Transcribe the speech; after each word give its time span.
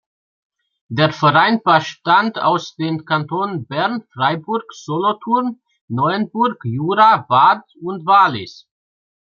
Der 0.89 1.13
Verein 1.13 1.61
bestand 1.63 2.39
aus 2.39 2.75
den 2.75 3.05
Kantonen 3.05 3.67
Bern, 3.67 4.03
Freiburg, 4.11 4.63
Solothurn, 4.73 5.61
Neuenburg, 5.89 6.59
Jura, 6.65 7.27
Waadt 7.29 7.69
und 7.83 8.03
Wallis. 8.07 8.67